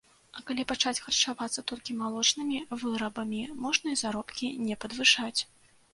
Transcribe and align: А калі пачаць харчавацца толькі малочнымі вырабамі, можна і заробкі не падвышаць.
А 0.37 0.43
калі 0.45 0.63
пачаць 0.71 1.01
харчавацца 1.07 1.65
толькі 1.71 1.97
малочнымі 1.99 2.61
вырабамі, 2.85 3.43
можна 3.67 3.87
і 3.95 4.01
заробкі 4.03 4.51
не 4.71 4.75
падвышаць. 4.87 5.37